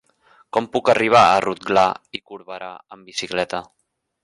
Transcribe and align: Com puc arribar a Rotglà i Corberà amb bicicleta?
Com 0.55 0.67
puc 0.75 0.89
arribar 0.93 1.21
a 1.25 1.43
Rotglà 1.45 1.85
i 2.19 2.23
Corberà 2.31 2.73
amb 2.97 3.13
bicicleta? 3.13 3.63